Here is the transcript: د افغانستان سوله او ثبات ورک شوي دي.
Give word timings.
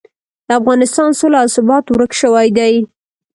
د 0.47 0.49
افغانستان 0.59 1.09
سوله 1.19 1.37
او 1.43 1.49
ثبات 1.55 1.85
ورک 1.89 2.11
شوي 2.21 2.47
دي. 2.57 2.73